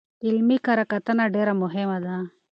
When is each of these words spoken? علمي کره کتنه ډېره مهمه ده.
علمي 0.25 0.57
کره 0.65 0.83
کتنه 0.91 1.23
ډېره 1.35 1.53
مهمه 1.63 1.97
ده. 2.05 2.15